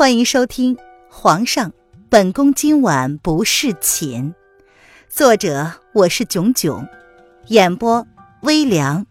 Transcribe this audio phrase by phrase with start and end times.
[0.00, 0.74] 欢迎收听
[1.10, 1.74] 《皇上，
[2.08, 4.32] 本宫今晚不侍寝》，
[5.10, 6.88] 作者我是囧囧，
[7.48, 8.06] 演播
[8.40, 9.06] 微凉，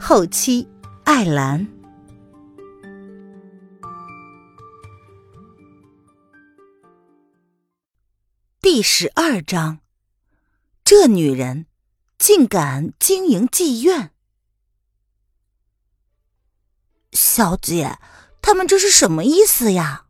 [0.00, 0.66] 后期
[1.04, 1.68] 艾兰。
[8.62, 9.80] 第十二章，
[10.82, 11.66] 这女人
[12.16, 14.12] 竟敢经营妓院！
[17.12, 17.98] 小姐，
[18.40, 20.04] 他们这是什么意思呀？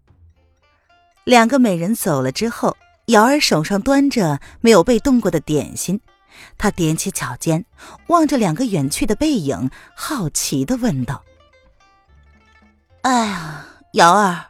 [1.27, 2.77] 两个美人走了之后，
[3.07, 6.01] 瑶儿手上端着没有被动过的点心，
[6.57, 7.65] 她踮起脚尖，
[8.07, 11.25] 望着两个远去的背影，好奇的问道
[13.03, 14.47] ：“哎呀，瑶儿，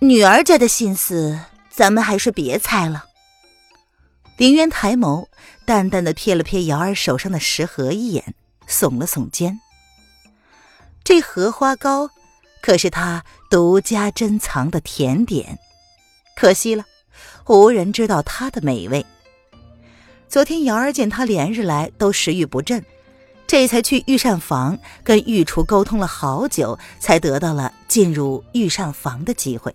[0.00, 1.40] 女儿家的心思，
[1.70, 3.06] 咱们还是别猜了。”
[4.36, 5.28] 林渊抬眸，
[5.64, 8.34] 淡淡的瞥了瞥瑶儿手上的食盒一眼，
[8.68, 9.58] 耸了耸肩
[11.02, 12.10] ：“这荷花糕，
[12.60, 15.58] 可是他独家珍藏的甜点。”
[16.40, 16.86] 可惜了，
[17.48, 19.04] 无人知道它的美味。
[20.26, 22.82] 昨天瑶儿见他连日来都食欲不振，
[23.46, 29.74] 这才去御膳房跟御厨沟通了好久，才得到了进入御膳房的机会。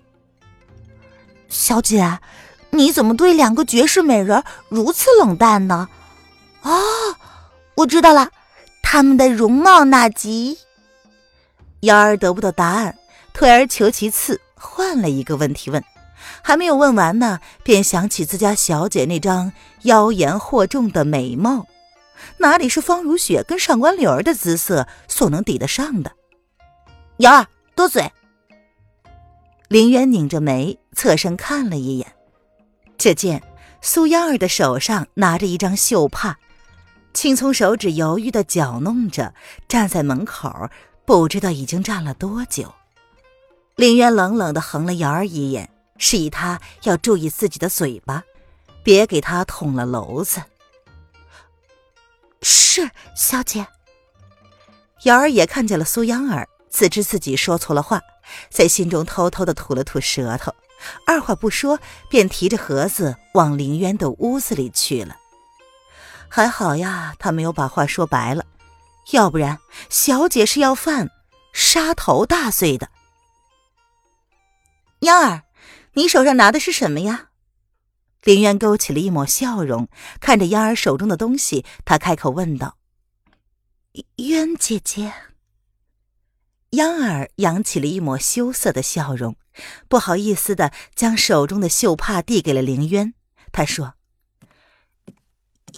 [1.49, 2.17] 小姐，
[2.71, 5.87] 你怎么对两个绝世美人如此冷淡呢？
[6.63, 6.81] 哦，
[7.75, 8.31] 我知道了，
[8.81, 10.57] 他们的容貌那极。
[11.81, 12.97] 瑶儿得不到答案，
[13.33, 15.83] 退而求其次，换了一个问题问。
[16.41, 19.51] 还没有问完呢，便想起自家小姐那张
[19.83, 21.67] 妖言惑众的美貌，
[22.37, 26.11] 哪里是方如雪跟上官柳儿的姿色所能抵得上的？
[27.17, 28.11] 瑶儿多嘴。
[29.67, 32.13] 林渊拧着眉，侧身看了一眼，
[32.97, 33.41] 只见
[33.81, 36.37] 苏央儿的手上拿着一张绣帕，
[37.13, 39.33] 青葱手指犹豫的搅弄着，
[39.67, 40.69] 站在门口，
[41.05, 42.73] 不知道已经站了多久。
[43.75, 45.69] 林渊冷冷的横了瑶儿一眼。
[45.97, 48.23] 示意他要注意自己的嘴巴，
[48.83, 50.43] 别给他捅了娄子。
[52.41, 53.65] 是小姐。
[55.03, 58.01] 瑶儿也看见了苏央儿，自知自己说错了话，
[58.49, 60.53] 在心中偷偷的吐了吐舌头，
[61.07, 65.15] 二话不说，便提着盒子往林渊的屋子里去了。
[66.27, 68.45] 还好呀，他没有把话说白了，
[69.11, 69.59] 要不然
[69.89, 71.09] 小姐是要犯
[71.53, 72.89] 杀头大罪的。
[74.99, 75.43] 央儿。
[75.95, 77.29] 你手上拿的是什么呀？
[78.23, 79.87] 林渊勾起了一抹笑容，
[80.19, 82.77] 看着央儿手中的东西，他开口问道
[84.17, 85.13] ：“渊姐姐。”
[86.71, 89.37] 央儿扬起了一抹羞涩的笑容，
[89.87, 93.13] 不好意思的将手中的绣帕递给了林渊。
[93.53, 93.93] 他说：“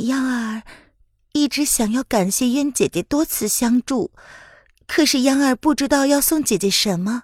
[0.07, 0.63] 央儿
[1.33, 4.11] 一直想要感谢渊姐姐多次相助，
[4.87, 7.23] 可是央儿不知道要送姐姐什么。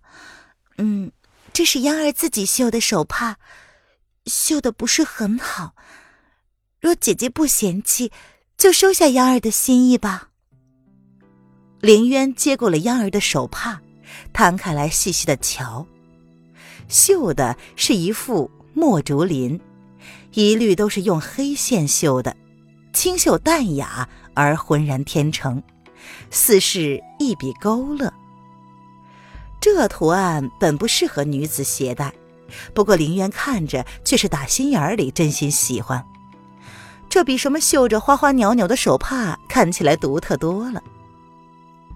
[0.78, 1.12] 嗯。”
[1.54, 3.36] 这是央儿自己绣的手帕，
[4.26, 5.76] 绣的不是很好。
[6.82, 8.12] 若姐姐不嫌弃，
[8.58, 10.30] 就收下央儿的心意吧。
[11.80, 13.80] 林渊接过了央儿的手帕，
[14.34, 15.86] 摊开来细细的瞧，
[16.90, 19.62] 绣的是一幅墨竹林，
[20.32, 22.36] 一律都是用黑线绣的，
[22.94, 25.62] 清秀淡雅而浑然天成，
[26.32, 28.12] 似是一笔勾勒。
[29.64, 32.14] 这图案本不适合女子携带，
[32.74, 36.06] 不过林渊看着却是打心眼里真心喜欢。
[37.08, 40.84] 这比什么绣着花花鸟鸟的手帕看起来独特多了，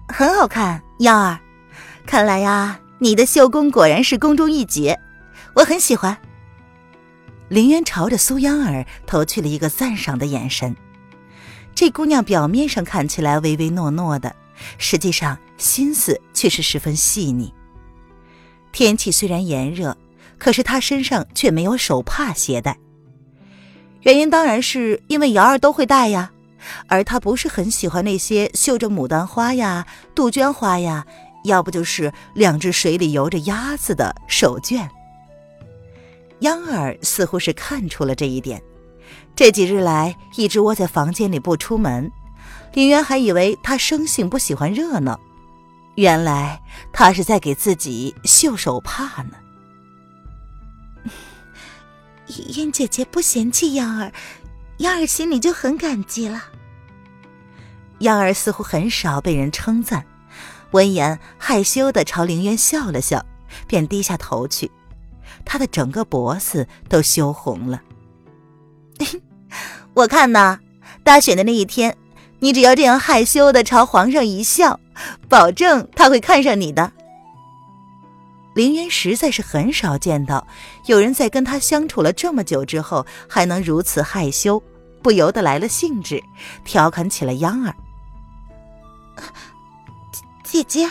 [0.08, 0.82] 很好看。
[1.00, 1.38] 幺儿，
[2.06, 4.98] 看来呀，你的绣工果然是宫中一绝，
[5.54, 6.16] 我很喜欢。
[7.50, 10.74] 林渊朝着苏央儿投去了一个赞赏的眼神。
[11.74, 14.34] 这姑娘表面上看起来唯唯诺诺的，
[14.78, 17.52] 实际上心思却是十分细腻。
[18.78, 19.96] 天气虽然炎热，
[20.38, 22.78] 可是他身上却没有手帕携带。
[24.02, 26.30] 原因当然是因为瑶儿都会戴呀，
[26.86, 29.84] 而他不是很喜欢那些绣着牡丹花呀、
[30.14, 31.04] 杜鹃花呀，
[31.42, 34.88] 要不就是两只水里游着鸭子的手绢。
[36.42, 38.62] 央儿似乎是看出了这一点，
[39.34, 42.08] 这几日来一直窝在房间里不出门。
[42.74, 45.18] 林渊还以为他生性不喜欢热闹。
[45.98, 46.62] 原来
[46.92, 49.32] 他是在给自己绣手帕呢。
[52.54, 54.12] 燕姐姐不嫌弃燕儿，
[54.76, 56.40] 燕儿心里就很感激了。
[57.98, 60.06] 燕儿似乎很少被人称赞，
[60.70, 63.26] 闻言害羞的朝凌渊笑了笑，
[63.66, 64.70] 便低下头去，
[65.44, 67.82] 她的整个脖子都羞红了。
[69.94, 70.60] 我看呐，
[71.02, 71.96] 大选的那一天。
[72.40, 74.78] 你只要这样害羞的朝皇上一笑，
[75.28, 76.92] 保证他会看上你的。
[78.54, 80.44] 林渊实在是很少见到
[80.86, 84.60] 有人在跟他相处了这么久之后还能如此害羞，
[85.00, 86.20] 不由得来了兴致，
[86.64, 87.72] 调侃起了央儿
[90.42, 90.90] ：“姐姐，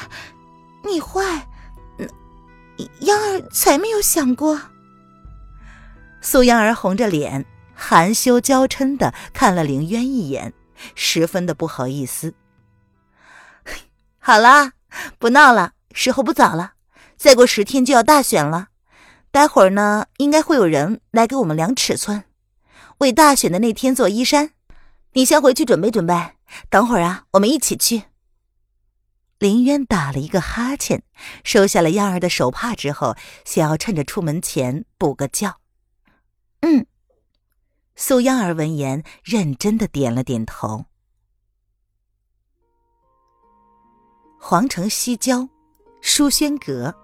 [0.86, 1.46] 你坏，
[3.02, 4.62] 央儿才没有想过。”
[6.22, 10.54] 苏央儿红着脸，含羞娇嗔的看了凌渊一眼，
[10.96, 12.34] 十分的不好意思。
[14.28, 14.74] 好了，
[15.20, 16.74] 不闹了，时候不早了。
[17.16, 18.68] 再过十天就要大选了，
[19.32, 22.26] 待会儿呢，应该会有人来给我们量尺寸，
[22.98, 24.50] 为大选的那天做衣衫。
[25.14, 26.34] 你先回去准备准备，
[26.70, 28.04] 等会儿啊，我们一起去。
[29.40, 31.04] 林渊打了一个哈欠，
[31.46, 33.16] 收下了燕儿的手帕之后，
[33.46, 35.56] 想要趁着出门前补个觉。
[36.60, 36.86] 嗯，
[37.96, 40.84] 苏央儿闻言，认真的点了点头。
[44.50, 45.50] 皇城西郊，
[46.00, 46.96] 书轩阁。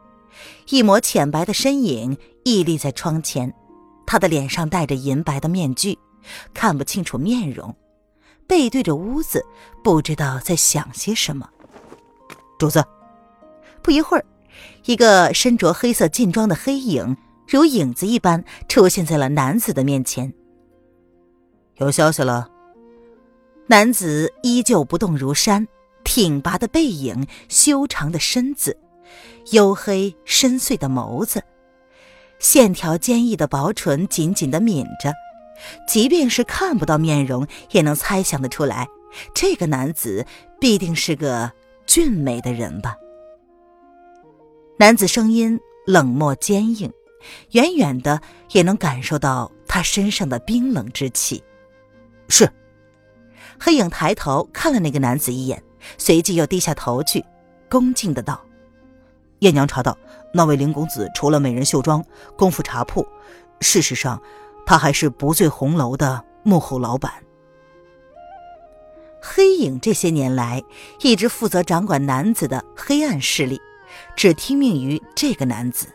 [0.69, 3.54] 一抹浅白的身影屹立在窗前，
[4.06, 6.00] 他的脸上戴着银白的面具，
[6.54, 7.75] 看不清楚面容，
[8.48, 9.45] 背对着屋子，
[9.84, 11.50] 不知道在想些什么。
[12.57, 12.81] 主子，
[13.81, 14.25] 不一会儿，
[14.86, 20.34] 一个身着黑色劲装的黑影如影子一般出现在了男子的面前。
[21.75, 22.50] 有消息了。
[23.68, 25.68] 男子依旧不动如山，
[26.04, 28.78] 挺拔的背影，修长的身子。
[29.48, 31.44] 黝黑深邃的眸子，
[32.40, 35.14] 线条坚毅的薄唇紧紧的抿着，
[35.88, 38.88] 即便是看不到面容，也能猜想得出来，
[39.34, 40.26] 这个男子
[40.62, 41.52] 必定是个
[41.86, 42.96] 俊美的人吧。
[44.78, 46.92] 男子声音冷漠坚硬，
[47.52, 48.22] 远远的
[48.52, 51.44] 也能感受到他身上的冰冷之气。
[52.30, 52.50] 是，
[53.60, 55.62] 黑影抬头看了那个男子一眼，
[55.98, 57.24] 随即又低下头去，
[57.70, 58.40] 恭敬的道。
[59.40, 59.98] 燕娘查到，
[60.34, 62.04] 那位林公子除了美人绣庄、
[62.38, 63.06] 功夫茶铺，
[63.60, 64.22] 事实上，
[64.66, 67.12] 他还是不醉红楼的幕后老板。
[69.22, 70.64] 黑影这些年来
[71.02, 73.62] 一直负责掌管男子的黑暗势力，
[74.16, 75.88] 只听命于这个男子。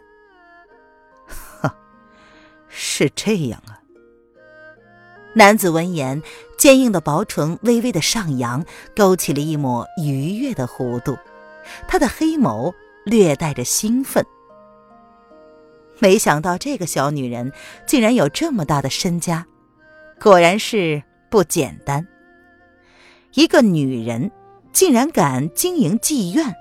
[1.27, 1.75] 哈，
[2.69, 3.78] 是这样啊。
[5.39, 6.21] 男子闻言，
[6.57, 8.65] 坚硬的薄唇微微的上扬，
[8.97, 11.17] 勾起了一抹愉悦的弧度，
[11.87, 12.75] 他的黑眸。
[13.05, 14.23] 略带着兴奋，
[15.99, 17.51] 没想到这个小女人
[17.87, 19.47] 竟然有这么大的身家，
[20.21, 22.07] 果然是不简单。
[23.33, 24.31] 一个女人
[24.75, 26.55] 竟然敢经营妓院，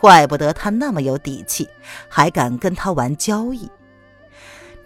[0.00, 1.68] 怪不得她那么有底气，
[2.08, 3.68] 还敢跟他玩交易。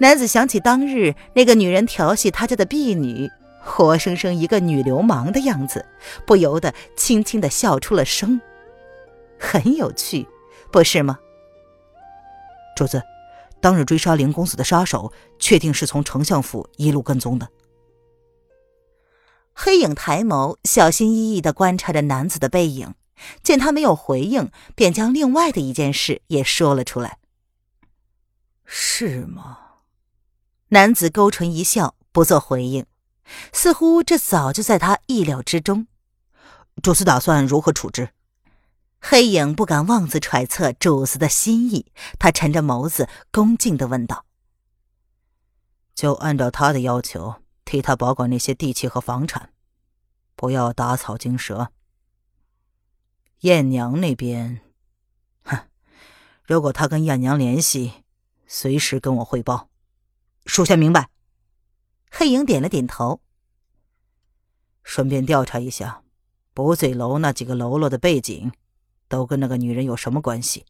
[0.00, 3.28] 男子想起当日那个女人调戏他家的婢女，
[3.62, 5.84] 活生生一个女流氓的样子，
[6.26, 8.40] 不由得轻轻的笑出了声，
[9.38, 10.26] 很有趣。
[10.72, 11.18] 不是吗，
[12.74, 13.02] 主子？
[13.60, 17.46] 当日追杀林公子的杀手，确定是从丞相府一路跟踪的。
[19.52, 22.94] 黑影抬眸，小心翼翼的观察着男子的背影，
[23.42, 27.18] 见他没有回应，便将另外的一件事也说了出来。
[28.64, 29.58] 是吗？
[30.72, 32.86] 男子勾唇一笑，不做回应，
[33.52, 35.88] 似乎这早就在他意料之中。
[36.80, 38.10] 主子打算如何处置？
[39.00, 41.90] 黑影不敢妄自揣测主子的心意，
[42.20, 44.26] 他沉着眸子，恭敬的问道
[45.92, 49.50] ：“就按照他的要求，替他保管那些地契和房产，
[50.36, 51.72] 不要打草惊蛇。
[53.40, 54.60] 燕娘那边，
[55.42, 55.62] 哼，
[56.44, 58.04] 如果他跟燕娘联系，
[58.46, 59.69] 随时跟我汇报。
[60.50, 61.08] 属下明白。”
[62.10, 63.20] 黑影点了点头，
[64.82, 66.02] 顺便调查一下
[66.52, 68.50] 不醉楼那几个喽啰的背景。
[69.06, 70.64] 都跟那个女人有什么关系？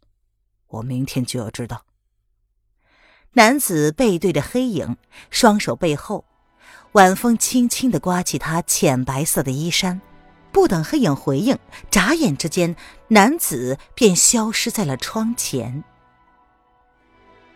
[0.69, 1.85] 我明天就要知道。
[3.33, 4.97] 男子背对着黑影，
[5.31, 6.25] 双手背后，
[6.93, 10.01] 晚风轻轻的刮起他浅白色的衣衫。
[10.53, 11.59] 不等黑影回应，
[11.91, 12.75] 眨眼之间，
[13.09, 15.85] 男子便消失在了窗前。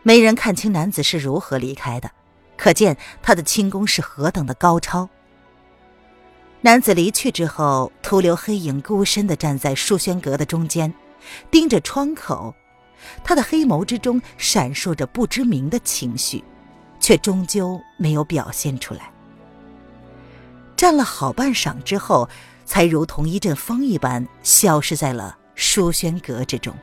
[0.05, 2.11] 没人看清男子是如何离开的，
[2.59, 5.09] 可见他的轻功是何等的高超。
[6.61, 10.93] 男子离去之后，徒留黑影孤身的站在书轩阁的中间，
[11.51, 12.55] 盯着窗口。
[13.23, 16.45] 他的黑眸之中闪烁着不知名的情绪，
[17.01, 19.11] 却终究没有表现出来。
[20.77, 22.29] 站了好半晌之后，
[22.67, 26.75] 才如同一阵风一般消失在了书轩阁之中。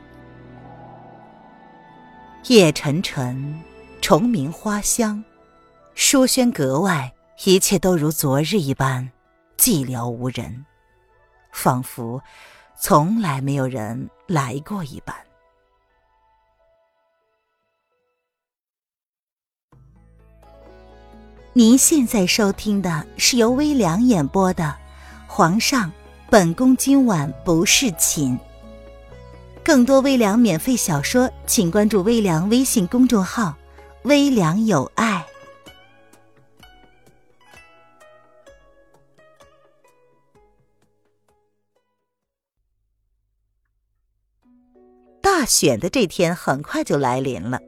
[2.48, 3.60] 夜沉沉
[4.00, 5.22] 虫鸣花香。
[5.94, 7.12] 书轩阁外
[7.44, 9.08] 一切都如昨日一般
[9.56, 10.64] 寂寥无人。
[11.52, 12.20] 仿佛
[12.76, 15.14] 从来没有人来过一般。
[21.52, 24.74] 您现在收听的是由微凉演播的
[25.28, 25.92] 皇上
[26.30, 28.36] 本宫今晚不侍寝。
[29.64, 33.56] 更多微凉免费小说，请关注微凉微信公众号
[34.02, 35.24] “微凉有爱”。
[45.22, 47.60] 大选的这天很快就来临了。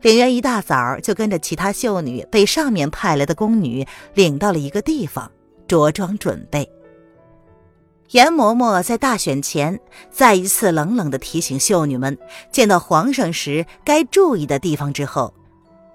[0.00, 5.30] 凌渊一大早就跟着其他秀女被上面派来的宫女领到了一个地方，
[5.66, 6.77] 着装准备。
[8.10, 9.78] 严嬷嬷在大选前
[10.10, 12.16] 再一次冷冷的提醒秀女们，
[12.50, 15.34] 见到皇上时该注意的地方之后，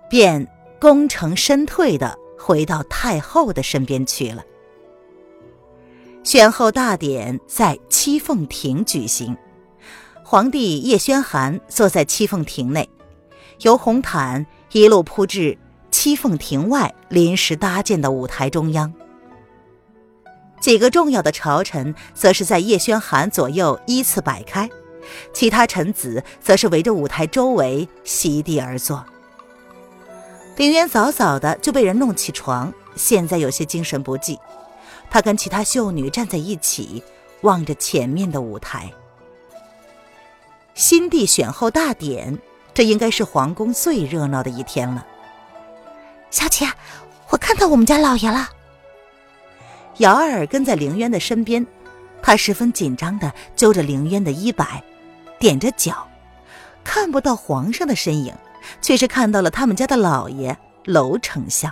[0.10, 0.48] 便
[0.80, 4.44] 功成身退的回到太后的身边去了。
[6.24, 9.36] 选后大典在七凤亭举行，
[10.24, 12.88] 皇帝叶宣寒坐在七凤亭内。
[13.62, 15.58] 由红毯一路铺至
[15.90, 18.94] 七凤亭外临时搭建的舞台中央，
[20.64, 24.70] 几个重要的朝臣则是在叶宣寒左右依次摆开，
[25.34, 29.04] 其他臣子则是围着舞台周围席地而坐。
[30.56, 34.40] 凌渊早早的就被人弄起床，现在有些精神不济。
[35.10, 37.04] 他跟其他秀女站在一起，
[37.42, 38.90] 望着前面的舞台。
[40.76, 42.40] 新帝选后大典。
[42.74, 45.06] 这应该是皇宫最热闹的一天了。
[46.32, 46.72] 小姐，
[47.32, 48.50] 我看到我们家老爷了。
[49.98, 51.66] 瑶儿跟在凌渊的身边，
[52.22, 54.84] 她十分紧张的揪着凌渊的衣摆，
[55.40, 56.08] 踮着脚，
[56.84, 58.34] 看不到皇上的身影，
[58.82, 61.72] 却是看到了他们家的老爷娄丞相。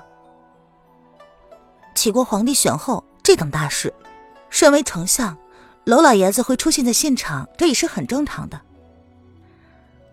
[1.96, 3.94] 齐国皇帝选后，这等大事，
[4.50, 5.38] 身为丞相，
[5.86, 8.62] 娄老爷子会出现在现场，这也是很正常的。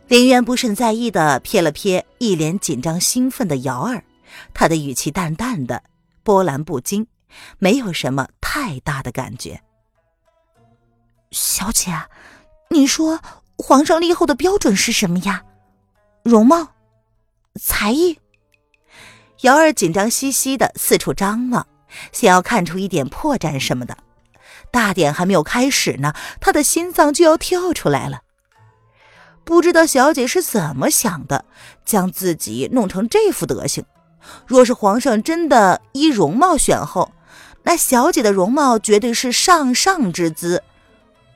[0.09, 4.03] 林渊不甚在意的瞥了瞥一脸紧张兴奋的瑶儿，
[4.55, 5.83] 他的语气淡淡的，
[6.23, 7.07] 波澜不惊，
[7.58, 9.62] 没有什么太大的感觉。
[11.30, 11.92] 小姐，
[12.70, 13.20] 你说
[13.56, 15.44] 皇上立后的标准是什么呀？
[16.23, 16.68] 容貌、
[17.61, 18.18] 才艺？
[19.42, 21.66] 瑶儿紧张兮兮的四处张望，
[22.12, 23.97] 想要看出一点破绽什么的。
[24.70, 28.23] 大典还没有开始呢，他的心脏就要跳出来了。
[29.44, 31.44] 不知道小姐是怎么想的，
[31.85, 33.85] 将自己弄成这副德行。
[34.47, 37.12] 若是皇上真的依容貌选后，
[37.68, 40.62] 那小姐的容貌绝对是上上之姿，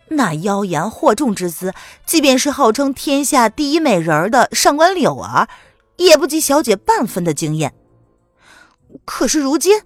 [0.09, 1.75] 那妖言惑众之姿，
[2.07, 5.47] 即便是号称天下第一美人的上官柳儿，
[5.97, 7.75] 也不及小姐半分的惊艳。
[9.05, 9.83] 可是如今，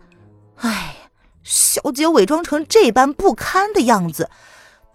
[0.58, 1.10] 哎，
[1.42, 4.30] 小姐伪装成这般不堪的样子。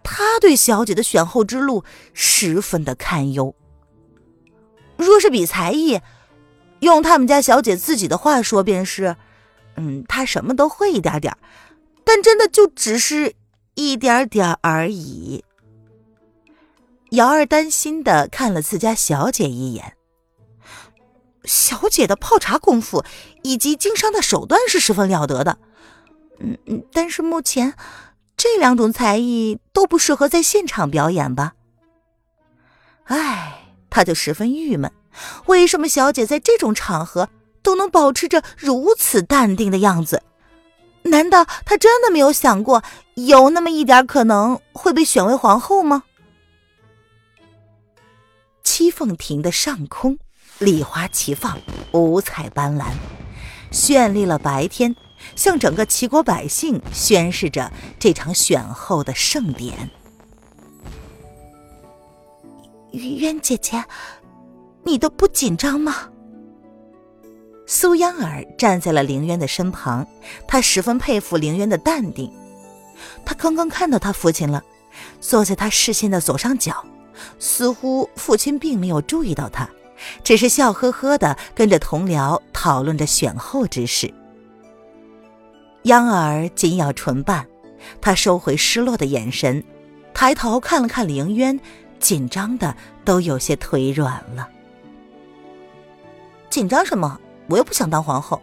[0.03, 3.53] 他对小姐的选后之路十分的堪忧。
[4.95, 5.99] 若是比才艺，
[6.79, 9.17] 用他们家小姐自己的话说，便是，
[9.75, 11.35] 嗯，她什么都会一点点，
[12.03, 13.33] 但真的就只是
[13.75, 15.43] 一点点而已。
[17.11, 19.95] 瑶儿担心的看了自家小姐一眼，
[21.43, 23.03] 小姐的泡茶功夫
[23.43, 25.57] 以及经商的手段是十分了得的，
[26.39, 27.73] 嗯嗯，但是目前。
[28.37, 31.53] 这两种才艺都不适合在现场表演吧？
[33.03, 34.91] 唉，他就十分郁闷，
[35.45, 37.29] 为什么小姐在这种场合
[37.61, 40.23] 都能保持着如此淡定的样子？
[41.03, 42.83] 难道她真的没有想过，
[43.15, 46.03] 有那么一点可能会被选为皇后吗？
[48.63, 50.17] 七凤亭的上空，
[50.59, 51.59] 礼花齐放，
[51.91, 52.85] 五彩斑斓，
[53.71, 54.95] 绚丽了白天。
[55.35, 59.87] 向整个齐国百姓宣示着这场选后的盛典。
[62.91, 63.85] 渊姐姐，
[64.83, 66.09] 你都不紧张吗？
[67.73, 70.05] 苏央儿站在了凌渊的身旁，
[70.45, 72.29] 她十分佩服凌渊的淡定。
[73.23, 74.61] 他刚刚看到他父亲了，
[75.21, 76.85] 坐在他视线的左上角，
[77.39, 79.69] 似乎父亲并没有注意到他，
[80.21, 84.13] 只是笑呵呵的跟着同僚讨论着选后之事。
[85.83, 87.47] 央儿紧咬唇瓣，
[88.01, 89.63] 她收回失落的眼神，
[90.13, 91.57] 抬头看了看凌渊，
[92.01, 92.75] 紧张的
[93.05, 94.49] 都有些腿软了。
[96.49, 97.17] 紧张什么？
[97.51, 98.41] 我又不想当皇后，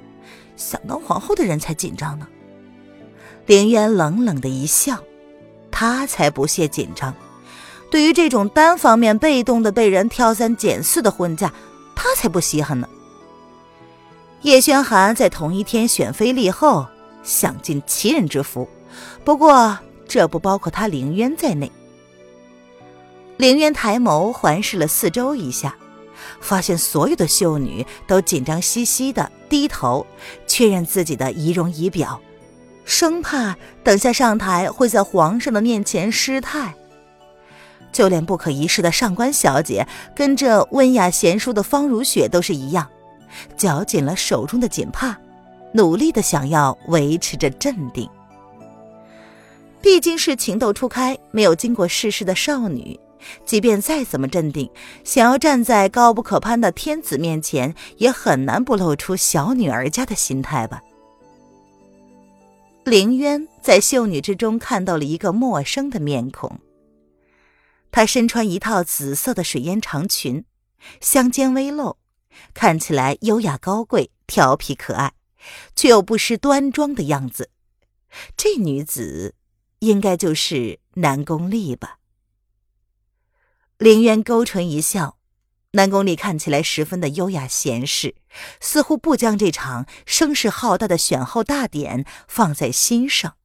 [0.56, 2.28] 想当皇后的人才紧张呢。
[3.46, 4.98] 凌渊冷冷的一笑，
[5.70, 7.12] 他才不屑紧张。
[7.90, 11.52] 对于这种单方面被动的被人挑三拣四的婚嫁，
[11.96, 12.88] 他才不稀罕呢。
[14.42, 16.86] 叶轩寒在同一天选妃立后。
[17.24, 18.66] 享尽其人之福，
[19.22, 21.70] 不过这不包括他凌渊在内。
[23.36, 25.76] 凌渊抬眸环视了四周一下，
[26.40, 30.06] 发现所有的秀女都紧张兮兮的低头
[30.46, 32.20] 确认自己的仪容仪表，
[32.84, 36.74] 生怕等下上台会在皇上的面前失态。
[37.90, 42.86] 就连不可一世的上官小姐，跟着温雅贤淑的方如雪都是一样，
[43.56, 45.18] 绞紧了手中的锦帕，
[45.72, 48.08] 努力的想要维持着镇定。
[49.80, 52.98] 毕竟是情窦初开、没有经过世事的少女，
[53.44, 54.70] 即便再怎么镇定，
[55.04, 60.82] 想要站在高不可攀的天子面前，也很难不露出小女儿家的心态吧。
[62.84, 66.60] 凌渊在秀女之中看到了一个陌生的面孔。
[67.90, 70.44] 她身穿一套紫色的水烟长裙，
[71.00, 71.96] 香肩微露，
[72.54, 75.12] 看起来优雅高贵、调皮可爱，
[75.76, 77.50] 却又不失端庄的样子。
[78.36, 79.34] 这女子。
[79.80, 81.97] 应该就是南宫丽吧。
[83.78, 85.18] 凌渊勾唇一笑，
[85.70, 88.16] 南宫丽看起来十分的优雅闲适，
[88.60, 93.36] 似乎不将这场声势浩大的选后大典放在心上。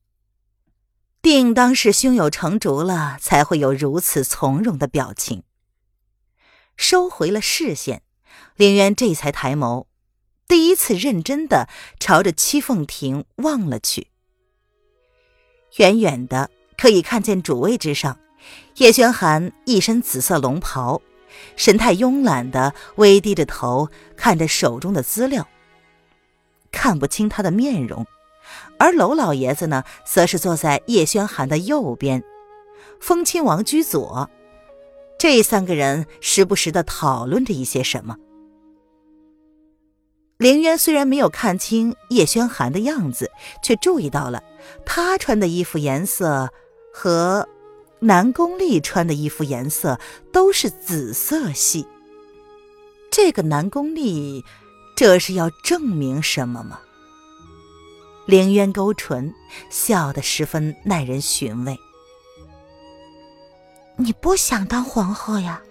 [1.22, 5.44] 定当是胸有成竹了，才会有如此从容的表情。
[6.75, 8.02] 收回了视线，
[8.56, 9.86] 凌渊这才抬眸，
[10.48, 14.08] 第一次认真的朝着戚凤亭望了去。
[15.78, 18.20] 远远的可以看见主位之上，
[18.77, 21.01] 叶轩寒一身紫色龙袍，
[21.56, 25.48] 神态慵懒的微低着头看着手中的资料，
[26.72, 28.06] 看不清他的面容。
[28.80, 32.24] 而娄老爷子呢，则是坐在叶轩寒的右边，
[33.00, 34.30] 风亲王居左。
[35.18, 38.18] 这三个人时不时的讨论着一些什么。
[40.38, 43.32] 凌渊虽然没有看清叶轩寒的样子，
[43.63, 44.44] 却注意到了
[44.86, 46.50] 他穿的衣服颜色
[46.92, 47.48] 和
[48.04, 49.98] 南宫丽穿的衣服颜色
[50.32, 51.88] 都是紫色系。
[53.10, 54.44] 这个南宫丽，
[54.94, 56.82] 这是要证明什么吗？
[58.26, 59.34] 凌渊勾唇，
[59.70, 61.80] 笑得十分耐人寻味。
[63.96, 65.62] 你不想当皇后呀？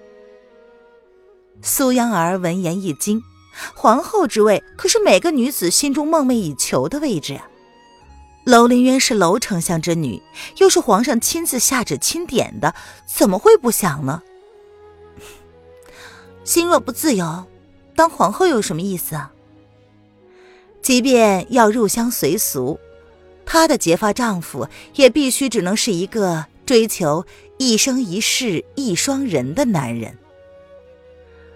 [1.60, 3.22] 苏央儿闻言一惊。
[3.74, 7.46] 皇后之位可是每个女子心中梦寐以求的位置啊！
[8.44, 10.20] 楼凌渊是楼丞相之女，
[10.58, 12.74] 又是皇上亲自下旨钦点的，
[13.06, 14.22] 怎么会不想呢？
[16.44, 17.44] 心若不自由，
[17.94, 19.32] 当皇后有什么意思啊？
[20.80, 22.80] 即便要入乡随俗，
[23.46, 27.24] 她的结发丈夫也必须只能是一个追求
[27.58, 30.18] 一生一世一双人的男人。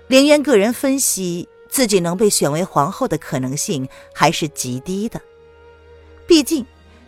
[0.07, 1.49] 凌渊个人分析。
[1.69, 5.21] 自己能被选为皇后的可能性还是极低的，
[6.27, 6.65] 毕竟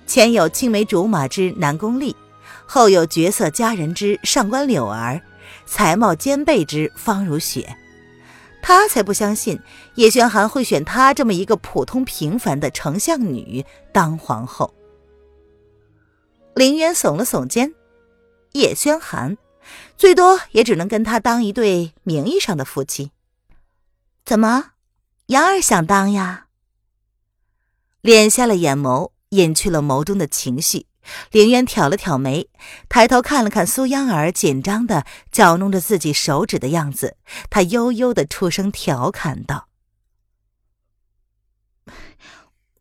[0.09, 2.17] 前有青梅竹马之南宫丽，
[2.67, 5.21] 后有绝色佳人之上官柳儿，
[5.67, 7.77] 才貌兼备之方如雪，
[8.63, 9.61] 他才不相信
[9.97, 14.75] 叶轩寒会选她这么一个普通平凡的丞相女当皇后。
[16.55, 17.75] 林渊耸了耸肩，
[18.53, 19.37] 叶轩寒
[19.99, 23.13] 最多也只能跟他当一对名义上的夫妻。
[24.25, 24.71] 怎么，
[25.27, 26.47] 杨儿想当呀？
[28.03, 30.87] 敛下了眼眸，隐去了眸中的情绪。
[31.31, 32.51] 凌渊挑了挑眉，
[32.89, 37.17] 抬头看了看苏央儿紧张的搅弄着自己手指的样子，
[37.49, 39.69] 他悠悠的出声调侃道：“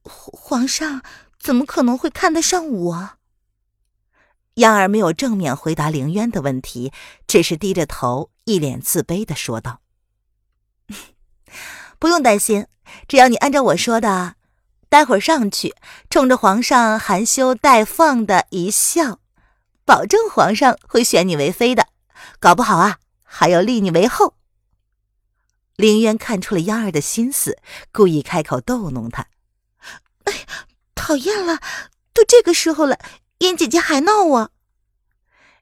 [0.04, 1.02] 皇上
[1.40, 3.12] 怎么可能会看得上我？”
[4.56, 6.92] 央儿没有正面回答凌渊的问题，
[7.28, 9.82] 只是低着头，一脸自卑的说道。
[12.00, 12.66] 不用担心，
[13.08, 14.37] 只要你按照我说的，
[14.90, 15.76] 待会儿上去，
[16.10, 19.20] 冲着皇上含羞带放的一笑，
[19.84, 21.88] 保证皇上会选你为妃的，
[22.40, 24.36] 搞不好啊，还要立你为后。
[25.76, 27.58] 凌渊看出了央儿的心思，
[27.92, 29.28] 故意开口逗弄她
[30.24, 30.40] ：“哎呀，
[30.96, 31.60] 讨厌了，
[32.14, 32.98] 都这个时候了，
[33.40, 34.52] 燕姐姐还闹我。”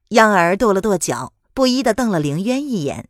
[0.10, 3.10] 央儿跺了跺脚，不依的瞪了凌渊一眼。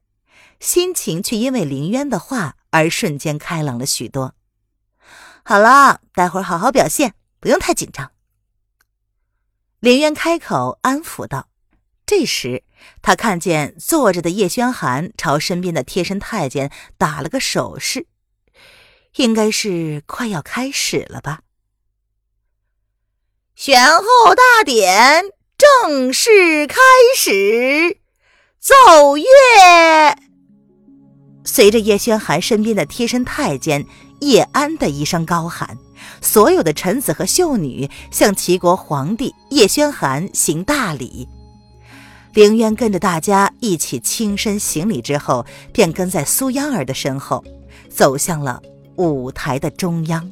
[0.61, 4.34] 心情却因为林渊的话而瞬间开朗了许多。
[5.47, 8.11] 好了，待会儿好好表现，不用太紧张。
[9.79, 11.49] 林渊开口安抚道。
[12.03, 12.63] 这时，
[13.03, 18.07] 他看见坐着的叶轩寒朝身边的贴身太监打了个手势，
[19.17, 21.41] 应该是快要开始了吧。
[23.53, 24.03] 选后
[24.33, 25.25] 大典
[25.57, 26.75] 正式开
[27.15, 27.99] 始，
[28.59, 30.24] 奏乐。
[31.45, 33.85] 随着叶轩寒身边的贴身太监
[34.19, 35.77] 叶安的一声高喊，
[36.19, 41.27] 所有的臣子和秀女向齐国皇帝叶轩寒行大礼。
[42.33, 47.41] 凌渊跟着大家一起轻身行礼之后，便跟在苏央儿的身后，
[47.89, 48.61] 走向了
[48.97, 50.29] 舞台的中央。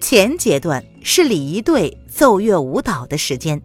[0.00, 3.62] 前阶段是礼仪队奏乐舞蹈的时间，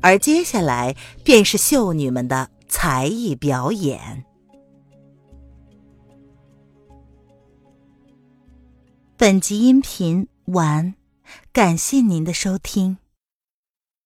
[0.00, 4.24] 而接下来便是秀女们的才艺表演。
[9.22, 10.94] 本集音频完，
[11.52, 12.98] 感谢您的收听。